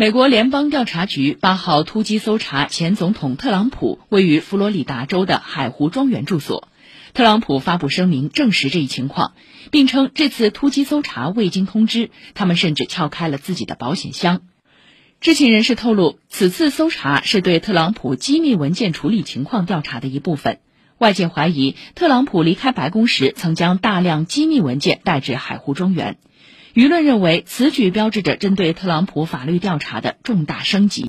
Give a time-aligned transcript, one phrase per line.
[0.00, 6.68] 美国联邦调查局八号突击搜查前总统特朗普位于佛罗里达州的海湖庄园住所。
[7.14, 9.32] 特朗普发布声明证实这一情况，
[9.72, 14.42] 并称这次突击搜查未经通知，他们甚至撬开了自己的保险箱。
[15.20, 20.60] 知情人士透露，此次搜查是对特朗普机密文件处理情况调查的一部分。
[20.98, 26.18] 外界怀疑，特朗普离开白宫时曾将大量机密文件带至海湖庄园。
[26.74, 31.06] 舆论认为，此举标志着针对特朗普法律调查的重大升级。